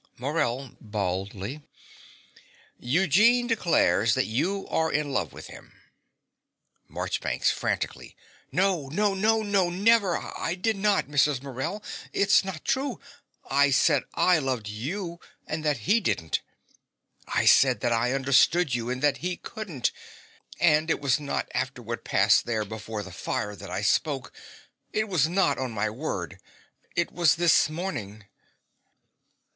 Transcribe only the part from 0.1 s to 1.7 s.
MORELL (baldly).